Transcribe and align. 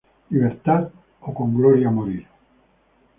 ¡Libertad 0.31 0.89
o 1.27 1.31
con 1.31 1.53
gloria 1.55 1.91
morir! 1.91 2.25